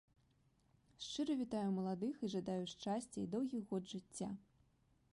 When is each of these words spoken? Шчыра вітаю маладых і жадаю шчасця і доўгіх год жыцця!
Шчыра 1.07 1.35
вітаю 1.41 1.69
маладых 1.77 2.15
і 2.27 2.31
жадаю 2.37 2.65
шчасця 2.75 3.15
і 3.25 3.31
доўгіх 3.37 3.61
год 3.75 3.83
жыцця! 3.97 4.29